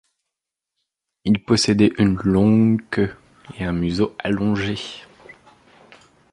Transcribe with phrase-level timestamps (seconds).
[1.25, 3.15] Il possédait une longue queue
[3.59, 4.75] et un museau allongé.